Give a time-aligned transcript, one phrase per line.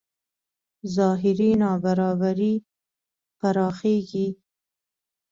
[0.95, 2.53] ظاهري نابرابرۍ
[3.39, 4.27] پراخېږي.